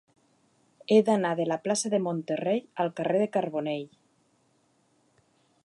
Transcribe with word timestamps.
He 0.93 0.95
d'anar 1.09 1.33
de 1.39 1.45
la 1.49 1.57
plaça 1.65 1.91
de 1.95 1.99
Monterrey 2.05 2.63
al 2.85 2.91
carrer 3.01 3.21
de 3.25 3.29
Carbonell. 3.37 3.87